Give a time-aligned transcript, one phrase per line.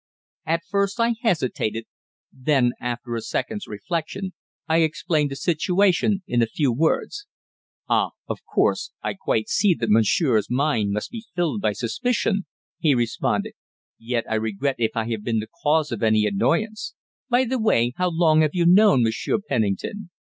[0.47, 1.85] At first I hesitated,
[2.33, 4.33] then, after a second's reflection,
[4.67, 7.27] I explained the situation in a few words.
[7.87, 8.09] "Ah!
[8.27, 12.47] Of course, I quite see that monsieur's mind must be filled by suspicion,"
[12.79, 13.53] he responded;
[13.99, 16.95] "yet I regret if I have been the cause of any annoyance.
[17.29, 20.09] By the way, how long have you known Monsieur Penning ton?"